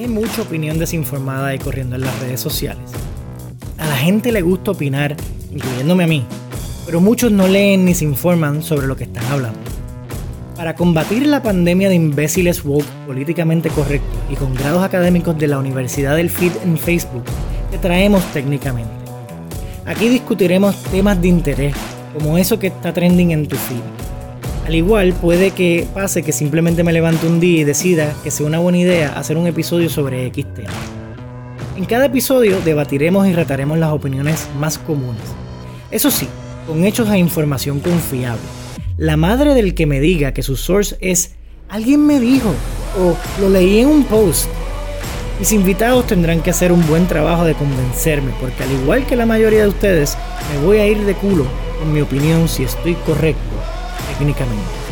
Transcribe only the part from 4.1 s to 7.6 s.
le gusta opinar, incluyéndome a mí, pero muchos no